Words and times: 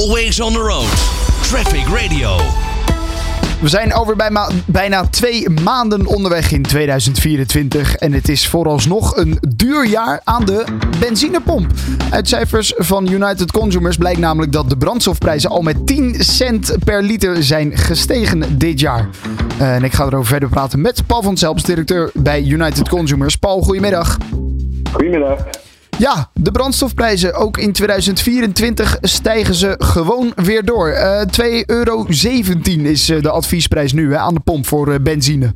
Always 0.00 0.40
on 0.40 0.52
the 0.52 0.58
road. 0.58 0.88
Traffic 1.42 1.84
Radio. 1.86 2.36
We 3.60 3.68
zijn 3.68 3.92
alweer 3.92 4.16
bij 4.16 4.30
ma- 4.30 4.50
bijna 4.66 5.06
twee 5.06 5.48
maanden 5.50 6.06
onderweg 6.06 6.52
in 6.52 6.62
2024 6.62 7.94
en 7.96 8.12
het 8.12 8.28
is 8.28 8.48
vooralsnog 8.48 9.16
een 9.16 9.38
duur 9.56 9.86
jaar 9.86 10.20
aan 10.24 10.44
de 10.44 10.64
benzinepomp. 11.00 11.70
Uit 12.10 12.28
cijfers 12.28 12.72
van 12.76 13.08
United 13.10 13.52
Consumers 13.52 13.96
blijkt 13.96 14.18
namelijk 14.18 14.52
dat 14.52 14.68
de 14.70 14.76
brandstofprijzen 14.76 15.50
al 15.50 15.62
met 15.62 15.86
10 15.86 16.14
cent 16.18 16.76
per 16.84 17.02
liter 17.02 17.44
zijn 17.44 17.76
gestegen 17.76 18.58
dit 18.58 18.80
jaar. 18.80 19.08
Eh, 19.58 19.74
en 19.74 19.84
ik 19.84 19.92
ga 19.92 20.04
erover 20.06 20.26
verder 20.26 20.48
praten 20.48 20.80
met 20.80 21.06
Paul 21.06 21.22
van 21.22 21.36
Zelps, 21.36 21.62
directeur 21.62 22.10
bij 22.14 22.42
United 22.42 22.88
Consumers. 22.88 23.36
Paul, 23.36 23.62
goedemiddag. 23.62 24.16
Goedemiddag. 24.92 25.38
Ja, 26.00 26.30
de 26.34 26.50
brandstofprijzen 26.50 27.34
ook 27.34 27.58
in 27.58 27.72
2024 27.72 28.98
stijgen 29.00 29.54
ze 29.54 29.74
gewoon 29.78 30.32
weer 30.34 30.64
door. 30.64 30.88
Eh 30.88 31.20
2,17 31.20 31.66
euro 31.66 32.04
is 32.82 33.10
eh, 33.10 33.22
de 33.22 33.30
adviesprijs 33.30 33.92
nu 33.92 34.12
hè, 34.12 34.18
aan 34.18 34.34
de 34.34 34.40
pomp 34.40 34.66
voor 34.66 34.92
eh, 34.92 35.00
benzine. 35.02 35.52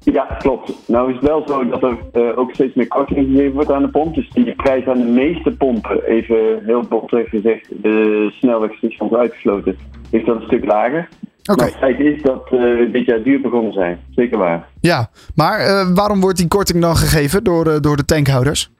Ja, 0.00 0.24
klopt. 0.38 0.72
Nou 0.86 1.08
is 1.08 1.14
het 1.14 1.28
wel 1.28 1.44
zo 1.46 1.68
dat 1.68 1.82
er 2.12 2.36
ook 2.36 2.50
steeds 2.54 2.74
meer 2.74 2.88
korting 2.88 3.26
gegeven 3.26 3.52
wordt 3.52 3.70
aan 3.70 3.82
de 3.82 3.88
pomp. 3.88 4.14
Dus 4.14 4.30
die 4.30 4.54
prijs 4.54 4.86
aan 4.86 4.98
de 4.98 5.04
meeste 5.04 5.50
pompen, 5.50 6.04
even 6.04 6.36
heel 6.64 6.82
botweg 6.88 7.28
gezegd, 7.28 7.68
de 7.82 8.28
snelwegstations 8.32 9.12
uitgesloten, 9.12 9.76
is 10.10 10.24
dat 10.24 10.36
een 10.36 10.46
stuk 10.46 10.64
lager. 10.64 11.08
Oké, 11.50 11.60
Maar 11.60 11.66
het 11.66 11.78
feit 11.78 12.00
is 12.00 12.22
dat 12.22 12.46
eh, 12.50 12.92
dit 12.92 13.04
jaar 13.04 13.22
duur 13.22 13.40
begonnen 13.40 13.72
zijn. 13.72 13.98
Zeker 14.10 14.38
waar. 14.38 14.68
ja. 14.80 15.10
Maar 15.34 15.86
waarom 15.94 16.20
wordt 16.20 16.38
die 16.38 16.48
korting 16.48 16.80
dan 16.80 16.96
gegeven 16.96 17.44
door, 17.44 17.80
door 17.80 17.96
de 17.96 18.04
tankhouders? 18.04 18.70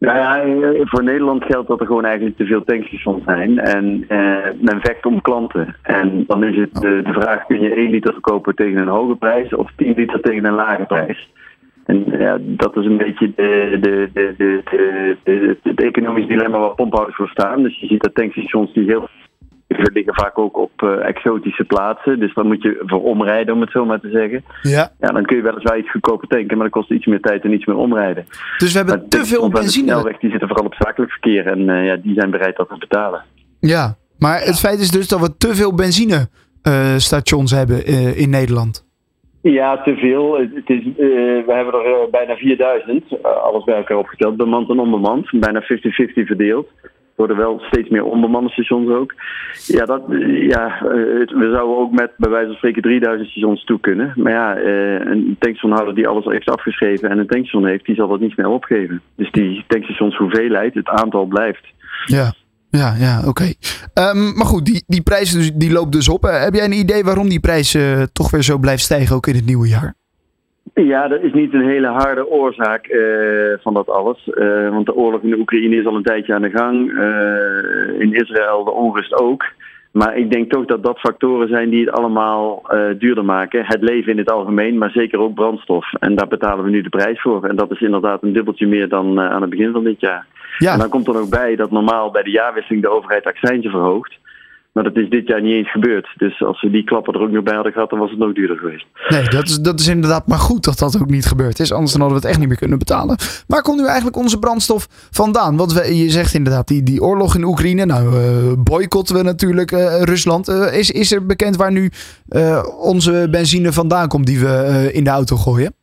Nou 0.00 0.16
ja, 0.18 0.42
eh, 0.42 0.80
voor 0.84 1.02
Nederland 1.04 1.44
geldt 1.44 1.68
dat 1.68 1.80
er 1.80 1.86
gewoon 1.86 2.04
eigenlijk 2.04 2.36
te 2.36 2.44
veel 2.46 2.64
tankstations 2.64 3.24
zijn. 3.24 3.58
En 3.58 4.04
eh, 4.08 4.50
men 4.60 4.80
vecht 4.80 5.06
om 5.06 5.20
klanten. 5.20 5.76
En 5.82 6.24
dan 6.26 6.44
is 6.44 6.56
het 6.56 6.74
eh, 6.84 7.04
de 7.04 7.12
vraag, 7.12 7.46
kun 7.46 7.60
je 7.60 7.74
1 7.74 7.90
liter 7.90 8.12
verkopen 8.12 8.54
tegen 8.54 8.76
een 8.76 8.88
hoge 8.88 9.16
prijs 9.16 9.54
of 9.54 9.70
10 9.76 9.94
liter 9.96 10.20
tegen 10.20 10.44
een 10.44 10.54
lage 10.54 10.84
prijs? 10.84 11.30
En 11.86 12.04
ja, 12.18 12.38
dat 12.40 12.76
is 12.76 12.84
een 12.84 12.96
beetje 12.96 13.32
de, 13.36 13.78
de, 13.80 14.10
de, 14.12 14.34
de- 15.24 15.56
het 15.62 15.82
economisch 15.82 16.26
dilemma 16.26 16.58
waar 16.58 16.74
pomphouders 16.74 17.16
voor 17.16 17.28
staan. 17.28 17.62
Dus 17.62 17.80
je 17.80 17.86
ziet 17.86 18.02
dat 18.02 18.14
tankstations 18.14 18.72
die 18.72 18.84
heel 18.84 19.08
ze 19.84 19.90
liggen 19.92 20.14
vaak 20.14 20.38
ook 20.38 20.56
op 20.56 20.70
eh, 20.76 21.08
exotische 21.08 21.64
plaatsen. 21.64 22.18
Dus 22.20 22.34
dan 22.34 22.46
moet 22.46 22.62
je 22.62 22.82
voor 22.86 23.02
omrijden, 23.02 23.54
om 23.54 23.60
het 23.60 23.70
zo 23.70 23.84
maar 23.84 24.00
te 24.00 24.10
zeggen. 24.10 24.44
Ja. 24.62 24.90
Ja, 25.00 25.08
dan 25.08 25.24
kun 25.24 25.36
je 25.36 25.42
weliswaar 25.42 25.78
iets 25.78 25.90
goedkoper 25.90 26.28
tanken, 26.28 26.56
maar 26.56 26.68
dat 26.70 26.74
kost 26.74 26.90
iets 26.90 27.06
meer 27.06 27.20
tijd 27.20 27.44
en 27.44 27.52
iets 27.52 27.64
meer 27.66 27.76
omrijden. 27.76 28.26
Dus 28.58 28.72
we 28.72 28.78
hebben 28.78 28.98
Maar 28.98 29.08
te 29.08 29.24
veel 29.24 29.42
aan 29.42 29.50
de 29.50 29.54
benzine. 29.60 29.86
snelweg 29.86 30.18
die 30.18 30.30
zitten 30.30 30.48
vooral 30.48 30.66
op 30.66 30.74
zakelijk 30.74 31.12
verkeer 31.12 31.46
en 31.46 31.68
eh, 31.68 31.84
ja, 31.86 31.96
die 31.96 32.14
zijn 32.14 32.30
bereid 32.30 32.56
dat 32.56 32.68
te 32.68 32.76
betalen. 32.78 33.22
Ja, 33.60 33.96
maar 34.18 34.40
het 34.40 34.58
feit 34.58 34.80
is 34.80 34.90
dus 34.90 35.08
dat 35.08 35.20
we 35.20 35.36
te 35.36 35.54
veel 35.54 35.74
benzinestations 35.74 37.50
hebben 37.50 37.84
eh, 37.84 38.20
in 38.20 38.30
Nederland. 38.30 38.88
Ja, 39.42 39.82
te 39.82 39.94
veel. 39.96 40.38
Het 40.38 40.68
is, 40.68 40.84
we 40.96 41.44
hebben 41.46 41.74
er 41.74 42.10
bijna 42.10 42.36
4000, 42.36 43.04
eh, 43.10 43.30
alles 43.42 43.64
bij 43.64 43.76
elkaar 43.76 43.96
opgeteld, 43.96 44.36
bemand 44.36 44.70
en 44.70 44.78
onbemand. 44.78 45.30
Bijna 45.30 45.62
50-50 45.62 45.64
verdeeld. 46.26 46.68
Worden 47.20 47.36
wel 47.36 47.60
steeds 47.60 47.88
meer 47.88 48.04
onbemande 48.04 48.50
stations 48.50 48.88
ook. 48.90 49.14
Ja, 49.66 49.84
dat, 49.84 50.02
ja 50.54 50.64
eh, 50.82 51.18
het- 51.20 51.30
we 51.32 51.50
zouden 51.54 51.76
ook 51.78 51.92
met 51.92 52.10
bij 52.16 52.30
wijze 52.30 52.46
van 52.46 52.56
spreken 52.56 52.82
3000 52.82 53.28
stations 53.30 53.64
toe 53.64 53.80
kunnen. 53.80 54.12
Maar 54.16 54.32
ja, 54.32 54.54
eh, 54.56 54.92
een 55.10 55.36
tankstationhouder 55.38 55.94
die 55.94 56.08
alles 56.08 56.24
heeft 56.24 56.50
afgeschreven 56.50 57.10
en 57.10 57.18
een 57.18 57.26
tankstation 57.26 57.66
heeft, 57.66 57.84
die 57.86 57.94
zal 57.94 58.08
dat 58.08 58.20
niet 58.20 58.32
snel 58.32 58.52
opgeven. 58.52 59.00
Dus 59.16 59.30
die 59.32 59.64
tankstations 59.66 60.16
hoeveelheid, 60.16 60.74
het 60.74 60.88
aantal 60.88 61.24
blijft. 61.26 61.64
Ja, 62.04 62.32
ja, 62.70 62.94
ja, 62.98 63.22
oké. 63.26 63.52
Ehm, 63.94 64.32
maar 64.36 64.46
goed, 64.46 64.64
die, 64.64 64.84
die 64.86 65.02
prijs 65.02 65.32
dus, 65.32 65.52
die 65.54 65.72
loopt 65.72 65.92
dus 65.92 66.08
op. 66.08 66.24
Eh, 66.24 66.42
heb 66.42 66.54
jij 66.54 66.64
een 66.64 66.72
idee 66.84 67.04
waarom 67.04 67.28
die 67.28 67.40
prijs 67.40 67.76
toch 68.12 68.30
weer 68.30 68.42
zo 68.42 68.58
blijft 68.58 68.82
stijgen, 68.82 69.16
ook 69.16 69.26
in 69.26 69.34
het 69.34 69.46
nieuwe 69.46 69.68
jaar? 69.68 69.94
Ja, 70.74 71.08
dat 71.08 71.22
is 71.22 71.32
niet 71.32 71.54
een 71.54 71.68
hele 71.68 71.86
harde 71.86 72.28
oorzaak 72.28 72.86
eh, 72.86 73.62
van 73.62 73.74
dat 73.74 73.88
alles. 73.88 74.30
Eh, 74.30 74.68
want 74.68 74.86
de 74.86 74.94
oorlog 74.94 75.22
in 75.22 75.30
de 75.30 75.38
Oekraïne 75.38 75.76
is 75.76 75.86
al 75.86 75.96
een 75.96 76.02
tijdje 76.02 76.34
aan 76.34 76.42
de 76.42 76.50
gang. 76.50 76.98
Eh, 76.98 78.00
in 78.00 78.14
Israël 78.14 78.64
de 78.64 78.70
onrust 78.70 79.14
ook. 79.14 79.44
Maar 79.90 80.16
ik 80.16 80.30
denk 80.30 80.50
toch 80.50 80.64
dat 80.64 80.82
dat 80.82 80.98
factoren 80.98 81.48
zijn 81.48 81.70
die 81.70 81.84
het 81.86 81.94
allemaal 81.94 82.62
duurder 82.98 83.24
maken. 83.24 83.64
Het 83.66 83.82
leven 83.82 84.12
in 84.12 84.18
het 84.18 84.30
algemeen, 84.30 84.78
maar 84.78 84.90
zeker 84.90 85.18
ook 85.18 85.34
brandstof. 85.34 85.92
En 85.92 86.14
daar 86.14 86.28
betalen 86.28 86.64
we 86.64 86.70
nu 86.70 86.82
de 86.82 86.88
prijs 86.88 87.20
voor. 87.20 87.44
En 87.44 87.56
dat 87.56 87.70
is 87.70 87.80
inderdaad 87.80 88.22
een 88.22 88.32
dubbeltje 88.32 88.66
meer 88.66 88.88
dan 88.88 89.20
aan 89.20 89.40
het 89.40 89.50
begin 89.50 89.72
van 89.72 89.84
dit 89.84 90.00
jaar. 90.00 90.26
Ja, 90.58 90.72
En 90.72 90.78
dan 90.78 90.88
komt 90.88 91.06
er 91.08 91.20
ook 91.20 91.30
bij 91.30 91.56
dat 91.56 91.70
normaal 91.70 92.10
bij 92.10 92.22
de 92.22 92.30
jaarwisseling 92.30 92.82
de 92.82 92.88
overheid 92.90 93.24
accijnzen 93.24 93.70
verhoogt. 93.70 94.18
Maar 94.72 94.84
dat 94.84 94.96
is 94.96 95.10
dit 95.10 95.26
jaar 95.26 95.42
niet 95.42 95.52
eens 95.52 95.70
gebeurd. 95.70 96.08
Dus 96.16 96.42
als 96.42 96.62
we 96.62 96.70
die 96.70 96.84
klappen 96.84 97.14
er 97.14 97.20
ook 97.20 97.30
nog 97.30 97.42
bij 97.42 97.54
hadden 97.54 97.72
gehad, 97.72 97.90
dan 97.90 97.98
was 97.98 98.10
het 98.10 98.18
nog 98.18 98.32
duurder 98.32 98.56
geweest. 98.56 98.86
nee, 99.08 99.24
dat 99.24 99.48
is, 99.48 99.60
dat 99.60 99.80
is 99.80 99.88
inderdaad 99.88 100.26
maar 100.26 100.38
goed 100.38 100.64
dat 100.64 100.78
dat 100.78 101.02
ook 101.02 101.10
niet 101.10 101.26
gebeurd 101.26 101.58
is. 101.58 101.72
Anders 101.72 101.92
dan 101.92 102.00
hadden 102.00 102.20
we 102.20 102.26
het 102.26 102.30
echt 102.30 102.38
niet 102.38 102.48
meer 102.48 102.58
kunnen 102.58 102.78
betalen. 102.78 103.16
Waar 103.46 103.62
komt 103.62 103.80
nu 103.80 103.86
eigenlijk 103.86 104.16
onze 104.16 104.38
brandstof 104.38 104.86
vandaan? 105.10 105.56
Want 105.56 105.72
we, 105.72 105.96
je 105.96 106.10
zegt 106.10 106.34
inderdaad, 106.34 106.68
die, 106.68 106.82
die 106.82 107.02
oorlog 107.02 107.34
in 107.34 107.44
Oekraïne. 107.44 107.84
Nou, 107.84 108.06
eh, 108.06 108.52
boycotten 108.58 109.16
we 109.16 109.22
natuurlijk 109.22 109.72
eh, 109.72 110.02
Rusland. 110.02 110.48
Eh, 110.48 110.78
is, 110.78 110.90
is 110.90 111.12
er 111.12 111.26
bekend 111.26 111.56
waar 111.56 111.72
nu 111.72 111.90
onze 112.80 113.28
benzine 113.30 113.72
vandaan 113.72 114.08
komt 114.08 114.26
die 114.26 114.40
we 114.40 114.88
in 114.92 115.04
de 115.04 115.10
auto 115.10 115.36
gooien? 115.36 115.74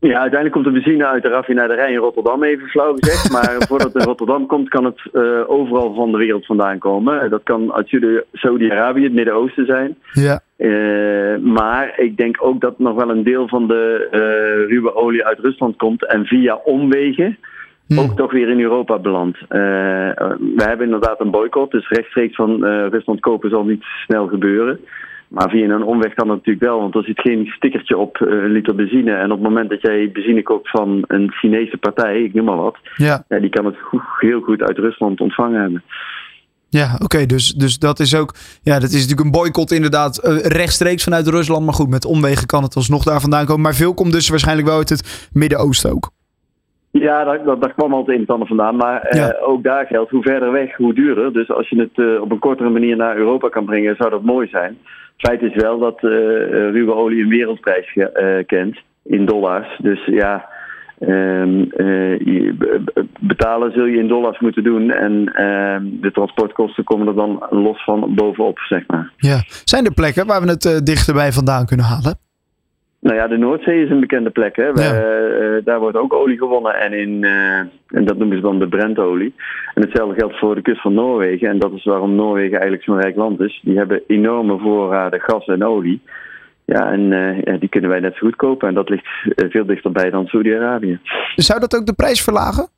Ja, 0.00 0.18
uiteindelijk 0.20 0.52
komt 0.52 0.64
de 0.64 0.70
benzine 0.80 1.06
uit 1.06 1.22
de 1.22 1.28
raffinaderij 1.28 1.90
in 1.92 1.98
Rotterdam, 1.98 2.42
even 2.42 2.68
flauw 2.68 2.94
gezegd. 2.98 3.30
Maar 3.32 3.54
voordat 3.68 3.92
het 3.92 4.02
in 4.02 4.08
Rotterdam 4.08 4.46
komt, 4.46 4.68
kan 4.68 4.84
het 4.84 5.00
eh, 5.12 5.50
overal 5.50 5.94
van 5.94 6.12
de 6.12 6.18
wereld 6.18 6.46
vandaan 6.46 6.78
komen. 6.78 7.30
Dat 7.30 7.42
kan 7.42 7.72
uit 7.72 7.88
Saudi- 7.88 8.22
Saudi-Arabië, 8.32 9.02
het 9.02 9.12
Midden-Oosten 9.12 9.66
zijn. 9.66 9.96
Ja, 10.12 10.40
Eh, 10.56 11.36
maar 11.42 11.92
ik 11.96 12.16
denk 12.16 12.36
ook 12.40 12.60
dat 12.60 12.78
nog 12.78 12.94
wel 12.96 13.10
een 13.10 13.22
deel 13.24 13.48
van 13.48 13.66
de 13.66 14.08
eh, 14.10 14.68
ruwe 14.70 14.94
olie 14.94 15.24
uit 15.24 15.38
Rusland 15.38 15.76
komt 15.76 16.06
en 16.06 16.24
via 16.24 16.54
omwegen 16.64 17.38
Hm. 17.86 17.98
ook 17.98 18.16
toch 18.16 18.32
weer 18.32 18.48
in 18.48 18.60
Europa 18.60 18.98
belandt. 18.98 19.38
Eh, 19.48 19.58
we 20.38 20.62
hebben 20.62 20.86
inderdaad 20.86 21.20
een 21.20 21.30
boycott, 21.30 21.70
dus 21.72 21.88
rechtstreeks 21.88 22.34
van 22.34 22.64
eh, 22.64 22.86
Rusland 22.90 23.20
kopen 23.20 23.50
zal 23.50 23.64
niet 23.64 23.82
snel 24.04 24.26
gebeuren. 24.26 24.80
Maar 25.28 25.50
via 25.50 25.68
een 25.68 25.82
omweg 25.82 26.14
kan 26.14 26.26
dat 26.28 26.36
natuurlijk 26.36 26.64
wel, 26.64 26.80
want 26.80 26.94
er 26.94 27.04
zit 27.04 27.20
geen 27.20 27.46
stickertje 27.46 27.96
op 27.96 28.16
eh, 28.16 28.28
een 28.28 28.50
liter 28.52 28.74
benzine. 28.74 29.12
En 29.12 29.24
op 29.32 29.38
het 29.38 29.48
moment 29.48 29.70
dat 29.70 29.80
jij 29.80 30.10
benzine 30.12 30.42
koopt 30.42 30.70
van 30.70 31.04
een 31.06 31.32
Chinese 31.32 31.76
partij, 31.76 32.22
ik 32.22 32.34
noem 32.34 32.44
maar 32.44 32.56
wat, 32.56 32.76
ja. 32.96 33.24
ja, 33.28 33.38
die 33.38 33.50
kan 33.50 33.64
het 33.64 33.76
goed- 33.82 34.02
heel 34.18 34.40
goed 34.40 34.62
uit 34.62 34.78
Rusland 34.78 35.20
ontvangen 35.20 35.60
hebben. 35.60 35.82
Ja, 36.70 36.98
oké. 37.02 37.26
dus, 37.26 37.52
dus 37.54 37.78
dat 37.78 37.98
is 38.00 38.16
ook. 38.16 38.34
Ja, 38.62 38.74
dat 38.74 38.88
is 38.90 39.00
natuurlijk 39.00 39.20
een 39.20 39.30
boycott, 39.40 39.70
inderdaad. 39.72 40.18
eh, 40.18 40.36
rechtstreeks 40.38 41.04
vanuit 41.04 41.26
Rusland. 41.28 41.64
Maar 41.64 41.74
goed, 41.74 41.88
met 41.88 42.04
omwegen 42.04 42.46
kan 42.46 42.62
het 42.62 42.74
alsnog 42.74 43.02
daar 43.04 43.20
vandaan 43.20 43.46
komen. 43.46 43.62
Maar 43.62 43.74
veel 43.74 43.94
komt 43.94 44.12
dus 44.12 44.28
waarschijnlijk 44.28 44.68
wel 44.68 44.76
uit 44.76 44.88
het 44.88 45.28
Midden-Oosten 45.32 45.90
ook. 45.90 46.10
Ja, 46.90 47.24
daar, 47.24 47.44
daar, 47.44 47.58
daar 47.58 47.72
kwam 47.74 47.94
altijd 47.94 48.16
een 48.18 48.24
en 48.26 48.32
ander 48.32 48.48
vandaan. 48.48 48.76
Maar 48.76 49.00
eh, 49.00 49.48
ook 49.48 49.62
daar 49.62 49.86
geldt, 49.86 50.10
hoe 50.10 50.22
verder 50.22 50.52
weg, 50.52 50.76
hoe 50.76 50.94
duurder. 50.94 51.32
Dus 51.32 51.50
als 51.50 51.68
je 51.68 51.80
het 51.80 52.06
eh, 52.06 52.20
op 52.22 52.30
een 52.30 52.38
kortere 52.38 52.70
manier 52.70 52.96
naar 52.96 53.16
Europa 53.16 53.48
kan 53.48 53.64
brengen, 53.64 53.96
zou 53.96 54.10
dat 54.10 54.22
mooi 54.22 54.48
zijn. 54.48 54.78
Feit 55.18 55.42
is 55.42 55.54
wel 55.54 55.78
dat 55.78 55.96
eh, 55.96 56.10
ruwe 56.70 56.94
olie 56.94 57.22
een 57.22 57.28
wereldprijs 57.28 57.92
eh, 57.96 58.46
kent 58.46 58.78
in 59.04 59.26
dollars. 59.26 59.78
Dus 59.78 60.06
ja, 60.06 60.48
ehm, 60.98 61.62
eh, 61.62 62.52
betalen 63.20 63.72
zul 63.72 63.84
je 63.84 63.98
in 63.98 64.08
dollars 64.08 64.40
moeten 64.40 64.64
doen. 64.64 64.90
En 64.90 65.32
ehm, 65.34 65.84
de 66.00 66.10
transportkosten 66.12 66.84
komen 66.84 67.06
er 67.06 67.14
dan 67.14 67.46
los 67.50 67.84
van 67.84 68.14
bovenop, 68.14 68.58
zeg 68.58 68.84
maar. 68.86 69.12
Ja. 69.16 69.42
Zijn 69.64 69.84
er 69.84 69.94
plekken 69.94 70.26
waar 70.26 70.42
we 70.42 70.48
het 70.48 70.80
dichterbij 70.86 71.32
vandaan 71.32 71.66
kunnen 71.66 71.86
halen? 71.86 72.27
Nou 73.00 73.16
ja, 73.16 73.26
de 73.26 73.36
Noordzee 73.36 73.84
is 73.84 73.90
een 73.90 74.00
bekende 74.00 74.30
plek. 74.30 74.56
Hè? 74.56 74.66
Ja. 74.66 74.72
eh, 74.74 75.64
daar 75.64 75.80
wordt 75.80 75.96
ook 75.96 76.12
olie 76.12 76.38
gewonnen 76.38 76.74
en, 76.74 76.92
in, 76.92 77.24
eh, 77.24 77.58
en 77.88 78.04
dat 78.04 78.18
noemen 78.18 78.36
ze 78.36 78.42
dan 78.42 78.58
de 78.58 78.68
Brentolie. 78.68 79.34
En 79.74 79.82
hetzelfde 79.82 80.14
geldt 80.14 80.38
voor 80.38 80.54
de 80.54 80.62
kust 80.62 80.80
van 80.80 80.94
Noorwegen. 80.94 81.48
En 81.48 81.58
dat 81.58 81.72
is 81.72 81.84
waarom 81.84 82.14
Noorwegen 82.14 82.52
eigenlijk 82.52 82.82
zo'n 82.82 83.00
rijk 83.00 83.16
land 83.16 83.40
is. 83.40 83.60
Die 83.62 83.76
hebben 83.76 84.02
enorme 84.06 84.58
voorraden 84.58 85.20
gas 85.20 85.46
en 85.46 85.64
olie. 85.64 86.02
Ja, 86.64 86.92
en 86.92 87.12
eh, 87.12 87.60
die 87.60 87.68
kunnen 87.68 87.90
wij 87.90 88.00
net 88.00 88.14
zo 88.14 88.26
goed 88.26 88.36
kopen. 88.36 88.68
En 88.68 88.74
dat 88.74 88.88
ligt 88.88 89.06
eh, 89.34 89.50
veel 89.50 89.66
dichterbij 89.66 90.10
dan 90.10 90.26
Saudi-Arabië. 90.26 91.00
Zou 91.36 91.60
dat 91.60 91.76
ook 91.76 91.86
de 91.86 91.92
prijs 91.92 92.22
verlagen? 92.22 92.68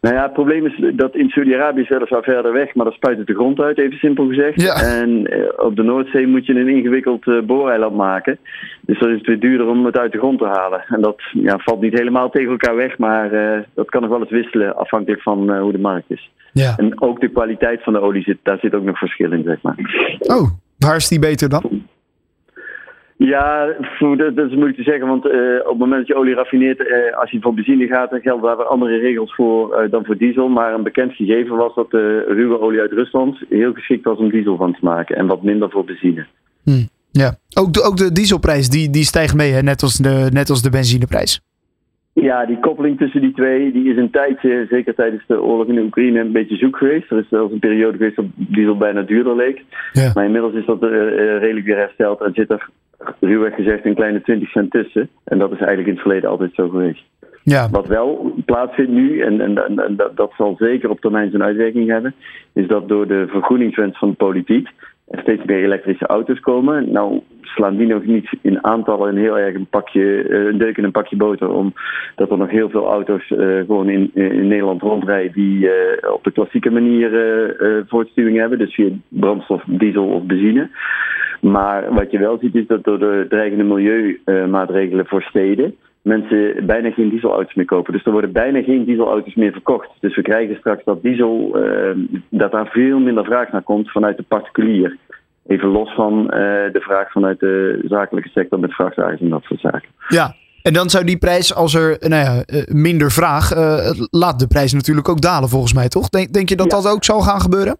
Nou 0.00 0.14
ja, 0.14 0.22
het 0.22 0.32
probleem 0.32 0.66
is 0.66 0.94
dat 0.96 1.14
in 1.14 1.28
Saudi-Arabië 1.28 1.80
is 1.80 1.88
weliswaar 1.88 2.22
verder 2.22 2.52
weg, 2.52 2.74
maar 2.74 2.84
dat 2.84 2.94
spuit 2.94 3.18
het 3.18 3.26
de 3.26 3.34
grond 3.34 3.60
uit, 3.60 3.78
even 3.78 3.98
simpel 3.98 4.26
gezegd. 4.26 4.60
Ja. 4.60 4.74
En 4.74 5.26
eh, 5.26 5.64
op 5.66 5.76
de 5.76 5.82
Noordzee 5.82 6.26
moet 6.26 6.46
je 6.46 6.54
een 6.54 6.68
ingewikkeld 6.68 7.26
eh, 7.26 7.40
booreiland 7.42 7.96
maken. 7.96 8.38
Dus 8.80 8.98
dan 8.98 9.10
is 9.10 9.16
het 9.16 9.26
weer 9.26 9.40
duurder 9.40 9.66
om 9.66 9.84
het 9.84 9.98
uit 9.98 10.12
de 10.12 10.18
grond 10.18 10.38
te 10.38 10.46
halen. 10.46 10.84
En 10.88 11.00
dat 11.00 11.20
ja, 11.32 11.58
valt 11.58 11.80
niet 11.80 11.98
helemaal 11.98 12.30
tegen 12.30 12.50
elkaar 12.50 12.76
weg, 12.76 12.98
maar 12.98 13.32
eh, 13.32 13.62
dat 13.74 13.90
kan 13.90 14.00
nog 14.00 14.10
wel 14.10 14.20
eens 14.20 14.30
wisselen 14.30 14.76
afhankelijk 14.76 15.22
van 15.22 15.58
hoe 15.58 15.72
de 15.72 15.78
markt 15.78 16.10
is. 16.10 16.30
Ja. 16.52 16.76
En 16.76 17.00
ook 17.02 17.20
de 17.20 17.28
kwaliteit 17.28 17.82
van 17.82 17.92
de 17.92 18.00
olie 18.00 18.22
zit, 18.22 18.38
daar 18.42 18.58
zit 18.58 18.74
ook 18.74 18.84
nog 18.84 18.98
verschil 18.98 19.32
in, 19.32 19.42
zeg 19.42 19.62
maar. 19.62 19.76
Oh, 20.18 20.50
waar 20.78 20.96
is 20.96 21.08
die 21.08 21.18
beter 21.18 21.48
dan? 21.48 21.62
Ja, 23.26 23.66
dat, 24.16 24.46
is 24.46 24.54
moeilijk 24.54 24.76
te 24.76 24.82
zeggen, 24.82 25.06
want 25.06 25.26
uh, 25.26 25.32
op 25.62 25.70
het 25.70 25.78
moment 25.78 25.98
dat 25.98 26.06
je 26.06 26.14
olie 26.14 26.34
raffineert, 26.34 26.80
uh, 26.80 27.16
als 27.16 27.30
je 27.30 27.40
voor 27.40 27.54
benzine 27.54 27.86
gaat, 27.86 28.10
dan 28.10 28.20
gelden 28.20 28.44
daar 28.44 28.56
weer 28.56 28.66
andere 28.66 28.98
regels 28.98 29.34
voor 29.34 29.82
uh, 29.82 29.90
dan 29.90 30.04
voor 30.04 30.16
diesel. 30.16 30.48
Maar 30.48 30.74
een 30.74 30.82
bekend 30.82 31.12
gegeven 31.12 31.56
was 31.56 31.74
dat 31.74 31.90
de 31.90 32.24
ruwe 32.28 32.60
olie 32.60 32.80
uit 32.80 32.92
Rusland 32.92 33.38
heel 33.48 33.72
geschikt 33.72 34.04
was 34.04 34.18
om 34.18 34.30
diesel 34.30 34.56
van 34.56 34.72
te 34.72 34.78
maken 34.82 35.16
en 35.16 35.26
wat 35.26 35.42
minder 35.42 35.70
voor 35.70 35.84
benzine. 35.84 36.26
Hmm, 36.62 36.88
ja, 37.10 37.34
ook 37.58 37.72
de, 37.72 37.82
ook 37.82 37.96
de 37.96 38.12
dieselprijs 38.12 38.68
die, 38.68 38.90
die 38.90 39.04
stijgt 39.04 39.34
mee, 39.34 39.52
hè? 39.52 39.62
Net, 39.62 39.82
als 39.82 39.96
de, 39.96 40.28
net 40.32 40.50
als 40.50 40.62
de 40.62 40.70
benzineprijs. 40.70 41.40
Ja, 42.12 42.46
die 42.46 42.60
koppeling 42.60 42.98
tussen 42.98 43.20
die 43.20 43.32
twee 43.32 43.72
die 43.72 43.90
is 43.90 43.96
een 43.96 44.10
tijdje, 44.10 44.66
zeker 44.70 44.94
tijdens 44.94 45.22
de 45.26 45.42
oorlog 45.42 45.66
in 45.66 45.74
de 45.74 45.82
Oekraïne, 45.82 46.20
een 46.20 46.32
beetje 46.32 46.56
zoek 46.56 46.76
geweest. 46.76 47.10
Er 47.10 47.18
is 47.18 47.28
zelfs 47.28 47.52
een 47.52 47.58
periode 47.58 47.96
geweest 47.96 48.16
dat 48.16 48.24
diesel 48.34 48.76
bijna 48.76 49.02
duurder 49.02 49.36
leek. 49.36 49.64
Ja. 49.92 50.10
Maar 50.14 50.24
inmiddels 50.24 50.54
is 50.54 50.66
dat 50.66 50.82
redelijk 50.82 51.66
weer 51.66 51.76
hersteld 51.76 52.20
en 52.20 52.32
zit 52.34 52.50
er 52.50 52.68
ruwweg 53.20 53.54
gezegd 53.54 53.84
een 53.84 53.94
kleine 53.94 54.20
20 54.20 54.50
cent 54.50 54.70
tussen. 54.70 55.08
En 55.24 55.38
dat 55.38 55.52
is 55.52 55.58
eigenlijk 55.58 55.88
in 55.88 55.94
het 55.94 56.02
verleden 56.02 56.30
altijd 56.30 56.54
zo 56.54 56.68
geweest. 56.68 57.04
Ja. 57.42 57.68
Wat 57.70 57.86
wel 57.86 58.34
plaatsvindt 58.44 58.90
nu, 58.90 59.20
en, 59.20 59.40
en, 59.40 59.78
en 59.78 59.96
dat, 59.96 60.16
dat, 60.16 60.32
zal 60.36 60.56
zeker 60.58 60.90
op 60.90 61.00
termijn 61.00 61.30
zijn 61.30 61.42
uitwerking 61.42 61.88
hebben, 61.88 62.14
is 62.52 62.66
dat 62.66 62.88
door 62.88 63.06
de 63.06 63.26
vergroeningswens 63.28 63.98
van 63.98 64.08
de 64.08 64.16
politiek 64.16 64.68
er 65.10 65.20
steeds 65.20 65.44
meer 65.44 65.64
elektrische 65.64 66.06
auto's 66.06 66.40
komen. 66.40 66.92
Nou 66.92 67.20
slaan 67.42 67.76
die 67.76 67.86
nog 67.86 68.04
niet 68.04 68.36
in 68.42 68.64
aantallen 68.64 69.08
een 69.08 69.22
heel 69.22 69.38
erg 69.38 69.54
een 69.54 69.66
pakje, 69.66 70.22
eh, 70.22 70.44
een 70.44 70.58
deuk 70.58 70.76
in 70.76 70.84
een 70.84 70.90
pakje 70.90 71.16
boter, 71.16 71.48
omdat 71.48 72.30
er 72.30 72.38
nog 72.38 72.50
heel 72.50 72.70
veel 72.70 72.86
auto's 72.86 73.30
uh, 73.30 73.58
gewoon 73.58 73.88
in, 73.88 74.10
in 74.14 74.48
Nederland 74.48 74.82
rondrijden 74.82 75.32
die 75.32 75.58
uh, 75.58 76.12
op 76.12 76.24
de 76.24 76.30
klassieke 76.30 76.70
manier 76.70 77.10
voortstuwing 77.88 78.38
hebben, 78.38 78.58
dus 78.58 78.74
via 78.74 78.88
brandstof, 79.08 79.62
diesel 79.66 80.04
of 80.04 80.22
benzine. 80.22 80.70
Maar 81.40 81.94
wat 81.94 82.10
je 82.10 82.18
wel 82.18 82.38
ziet 82.40 82.54
is 82.54 82.66
dat 82.66 82.84
door 82.84 82.98
de 82.98 83.26
dreigende 83.28 83.64
milieumaatregelen 83.64 85.06
voor 85.06 85.22
steden 85.22 85.74
mensen 86.02 86.66
bijna 86.66 86.90
geen 86.90 87.08
dieselauto's 87.08 87.54
meer 87.54 87.64
kopen. 87.64 87.92
Dus 87.92 88.04
er 88.04 88.12
worden 88.12 88.32
bijna 88.32 88.62
geen 88.62 88.84
dieselauto's 88.84 89.34
meer 89.34 89.52
verkocht. 89.52 89.88
Dus 90.00 90.16
we 90.16 90.22
krijgen 90.22 90.56
straks 90.56 90.84
dat 90.84 91.02
diesel, 91.02 91.62
uh, 91.62 91.90
dat 92.28 92.52
daar 92.52 92.66
veel 92.66 92.98
minder 92.98 93.24
vraag 93.24 93.52
naar 93.52 93.62
komt 93.62 93.90
vanuit 93.90 94.16
de 94.16 94.22
particulier. 94.22 94.96
Even 95.46 95.68
los 95.68 95.94
van 95.94 96.20
uh, 96.20 96.30
de 96.72 96.80
vraag 96.80 97.10
vanuit 97.12 97.40
de 97.40 97.80
zakelijke 97.88 98.28
sector 98.28 98.60
met 98.60 98.74
vrachtwagens 98.74 99.20
en 99.20 99.28
dat 99.28 99.42
soort 99.42 99.60
zaken. 99.60 99.88
Ja, 100.08 100.34
en 100.62 100.72
dan 100.72 100.90
zou 100.90 101.04
die 101.04 101.18
prijs, 101.18 101.54
als 101.54 101.74
er 101.74 101.96
nou 102.00 102.24
ja, 102.24 102.42
eh, 102.44 102.74
minder 102.74 103.10
vraag, 103.10 103.54
laat 104.10 104.38
de 104.38 104.46
prijs 104.46 104.72
natuurlijk 104.72 105.08
ook 105.08 105.20
dalen 105.20 105.48
volgens 105.48 105.74
mij, 105.74 105.88
toch? 105.88 106.08
Denk, 106.08 106.32
denk 106.32 106.48
je 106.48 106.56
dat 106.56 106.70
dat 106.70 106.88
ook 106.88 107.04
zal 107.04 107.20
gaan 107.20 107.40
gebeuren? 107.40 107.76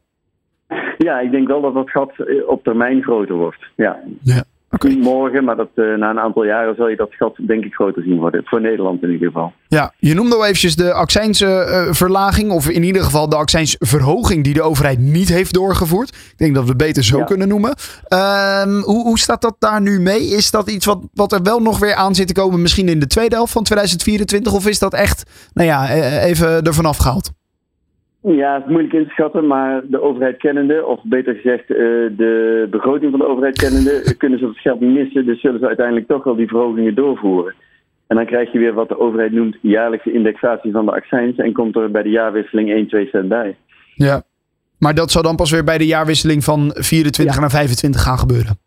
Ja, 0.98 1.20
ik 1.20 1.30
denk 1.30 1.48
wel 1.48 1.60
dat 1.60 1.74
dat 1.74 1.90
gat 1.90 2.12
op 2.46 2.64
termijn 2.64 3.02
groter 3.02 3.34
wordt. 3.34 3.70
Ja. 3.76 3.98
ja. 4.22 4.44
Okay. 4.72 4.90
Niet 4.90 5.02
morgen, 5.02 5.44
maar 5.44 5.56
dat, 5.56 5.68
uh, 5.74 5.96
na 5.96 6.10
een 6.10 6.18
aantal 6.18 6.44
jaren 6.44 6.74
zal 6.74 6.88
je 6.88 6.96
dat 6.96 7.14
gat 7.14 7.36
denk 7.46 7.64
ik 7.64 7.74
groter 7.74 8.02
zien 8.02 8.18
worden. 8.18 8.42
Voor 8.44 8.60
Nederland 8.60 9.02
in 9.02 9.10
ieder 9.10 9.26
geval. 9.26 9.52
Ja, 9.68 9.92
je 9.98 10.14
noemde 10.14 10.34
al 10.34 10.44
eventjes 10.44 10.76
de 10.76 10.92
accijnsverlaging. 10.92 12.48
Uh, 12.48 12.54
of 12.54 12.68
in 12.68 12.82
ieder 12.82 13.02
geval 13.02 13.28
de 13.28 13.36
accijnsverhoging 13.36 14.44
die 14.44 14.54
de 14.54 14.62
overheid 14.62 14.98
niet 14.98 15.28
heeft 15.28 15.54
doorgevoerd. 15.54 16.08
Ik 16.08 16.34
denk 16.36 16.54
dat 16.54 16.62
we 16.62 16.68
het 16.68 16.78
beter 16.78 17.04
zo 17.04 17.24
kunnen 17.24 17.48
noemen. 17.48 17.74
Uh, 18.08 18.62
hoe, 18.62 19.02
hoe 19.02 19.18
staat 19.18 19.42
dat 19.42 19.56
daar 19.58 19.80
nu 19.80 20.00
mee? 20.00 20.26
Is 20.26 20.50
dat 20.50 20.70
iets 20.70 20.86
wat, 20.86 21.08
wat 21.14 21.32
er 21.32 21.42
wel 21.42 21.60
nog 21.60 21.78
weer 21.78 21.94
aan 21.94 22.14
zit 22.14 22.26
te 22.26 22.34
komen? 22.34 22.62
Misschien 22.62 22.88
in 22.88 23.00
de 23.00 23.06
tweede 23.06 23.34
helft 23.34 23.52
van 23.52 23.64
2024? 23.64 24.52
Of 24.52 24.66
is 24.66 24.78
dat 24.78 24.94
echt, 24.94 25.50
nou 25.52 25.68
ja, 25.68 25.90
even 26.22 26.62
ervan 26.62 26.84
afgehaald? 26.84 27.30
Ja, 28.22 28.54
het 28.54 28.62
is 28.64 28.70
moeilijk 28.70 28.94
in 28.94 29.04
te 29.04 29.10
schatten, 29.10 29.46
maar 29.46 29.82
de 29.84 30.00
overheid 30.00 30.36
kennende, 30.36 30.86
of 30.86 31.00
beter 31.02 31.34
gezegd 31.34 31.70
uh, 31.70 31.76
de 32.16 32.66
begroting 32.70 33.10
van 33.10 33.20
de 33.20 33.26
overheid 33.26 33.58
kennende, 33.58 34.02
kunnen 34.18 34.38
ze 34.38 34.46
het 34.46 34.58
geld 34.58 34.80
missen. 34.80 35.26
Dus 35.26 35.40
zullen 35.40 35.60
ze 35.60 35.66
uiteindelijk 35.66 36.06
toch 36.06 36.24
wel 36.24 36.36
die 36.36 36.48
verhogingen 36.48 36.94
doorvoeren. 36.94 37.54
En 38.06 38.16
dan 38.16 38.26
krijg 38.26 38.52
je 38.52 38.58
weer 38.58 38.74
wat 38.74 38.88
de 38.88 38.98
overheid 38.98 39.32
noemt 39.32 39.56
jaarlijkse 39.60 40.12
indexatie 40.12 40.72
van 40.72 40.84
de 40.84 40.92
accijns 40.92 41.36
en 41.36 41.52
komt 41.52 41.76
er 41.76 41.90
bij 41.90 42.02
de 42.02 42.08
jaarwisseling 42.08 42.70
1, 42.70 42.88
2 42.88 43.06
cent 43.06 43.28
bij. 43.28 43.56
Ja, 43.94 44.22
maar 44.78 44.94
dat 44.94 45.10
zal 45.10 45.22
dan 45.22 45.36
pas 45.36 45.50
weer 45.50 45.64
bij 45.64 45.78
de 45.78 45.86
jaarwisseling 45.86 46.44
van 46.44 46.70
24 46.74 47.40
naar 47.40 47.50
25 47.50 48.02
gaan 48.02 48.18
gebeuren. 48.18 48.58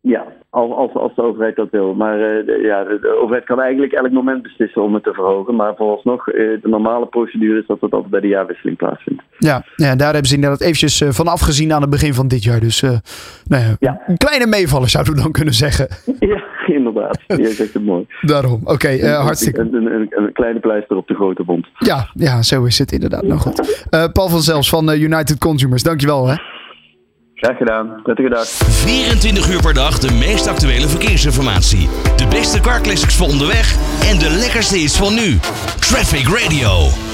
Ja, 0.00 0.24
als, 0.52 0.94
als, 0.94 1.14
de 1.14 1.22
overheid 1.22 1.56
dat 1.56 1.70
wil. 1.70 1.94
Maar 1.94 2.18
uh, 2.18 2.46
de, 2.46 2.60
ja, 2.62 2.84
de, 2.84 3.18
overheid 3.22 3.44
kan 3.44 3.60
eigenlijk 3.60 3.92
elk 3.92 4.10
moment 4.10 4.42
beslissen 4.42 4.82
om 4.82 4.94
het 4.94 5.02
te 5.02 5.12
verhogen. 5.12 5.54
Maar 5.54 5.74
vooralsnog, 5.76 6.28
uh, 6.28 6.34
de 6.62 6.68
normale 6.68 7.06
procedure 7.06 7.60
is 7.60 7.66
dat 7.66 7.80
het 7.80 7.92
altijd 7.92 8.10
bij 8.10 8.20
de 8.20 8.28
jaarwisseling 8.28 8.76
plaatsvindt. 8.76 9.22
Ja, 9.38 9.64
ja 9.76 9.96
daar 9.96 10.12
hebben 10.12 10.28
ze 10.28 10.34
inderdaad 10.34 10.60
eventjes 10.60 11.00
uh, 11.00 11.08
van 11.08 11.26
afgezien 11.26 11.72
aan 11.72 11.80
het 11.80 11.90
begin 11.90 12.14
van 12.14 12.28
dit 12.28 12.44
jaar. 12.44 12.60
Dus 12.60 12.80
nou 12.80 13.62
ja, 13.62 13.76
ja. 13.78 14.02
een 14.06 14.16
kleine 14.16 14.46
meevaller 14.46 14.88
zouden 14.88 15.14
we 15.14 15.20
dan 15.20 15.32
kunnen 15.32 15.54
zeggen. 15.54 15.88
Ja, 16.18 16.42
inderdaad. 16.66 17.18
Je 17.26 17.48
zegt 17.48 17.74
het 17.74 17.84
mooi. 17.84 18.06
Daarom, 18.20 18.60
oké, 18.64 19.06
hartstikke. 19.06 19.60
Een, 19.60 19.74
een, 19.74 19.86
een, 19.86 20.06
een, 20.10 20.32
kleine 20.32 20.60
pleister 20.60 20.96
op 20.96 21.06
de 21.06 21.14
grote 21.14 21.44
bond. 21.44 21.66
Ja, 21.78 22.08
ja 22.14 22.42
zo 22.42 22.64
is 22.64 22.78
het 22.78 22.92
inderdaad. 22.92 23.22
Nou 23.22 23.40
goed. 23.40 23.86
Paul 24.12 24.28
van 24.28 24.40
Zelfs 24.40 24.68
van 24.68 24.90
United 24.90 25.38
Consumers, 25.38 25.82
dankjewel 25.82 26.28
hè. 26.28 26.51
Graag 27.42 27.56
gedaan. 27.56 28.00
Prettige 28.02 28.28
dag. 28.28 28.46
24 28.46 29.48
uur 29.48 29.60
per 29.60 29.74
dag 29.74 29.98
de 29.98 30.12
meest 30.12 30.46
actuele 30.46 30.88
verkeersinformatie. 30.88 31.88
De 32.16 32.26
beste 32.26 32.60
car 32.60 32.80
classics 32.80 33.16
voor 33.16 33.26
onderweg 33.26 33.76
en 34.10 34.18
de 34.18 34.30
lekkerste 34.30 34.78
is 34.78 34.96
van 34.96 35.14
nu. 35.14 35.38
Traffic 35.78 36.28
Radio. 36.28 37.11